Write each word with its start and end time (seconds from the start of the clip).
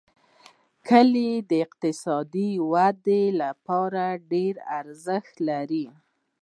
کلي 0.87 1.31
د 1.49 1.51
اقتصادي 1.65 2.49
ودې 2.71 3.23
لپاره 3.41 4.03
ډېر 4.31 4.53
ارزښت 4.79 5.35
لري. 5.49 5.87